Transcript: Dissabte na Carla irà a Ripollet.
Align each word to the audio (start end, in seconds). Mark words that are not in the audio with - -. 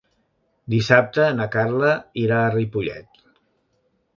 Dissabte 0.73 1.27
na 1.41 1.47
Carla 1.57 1.91
irà 2.25 2.41
a 2.47 2.51
Ripollet. 2.57 3.25